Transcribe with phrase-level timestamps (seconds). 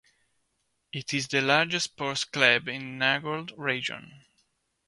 [0.91, 4.25] It is the largest sports club in the Nagold region.